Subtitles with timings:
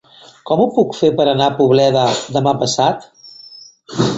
[0.51, 2.07] Com ho puc fer per anar a Poboleda
[2.39, 3.07] demà passat?